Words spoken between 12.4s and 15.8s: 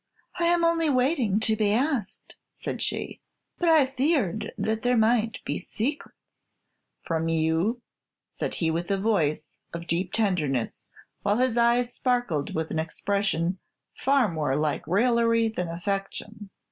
with an expression far more like raillery than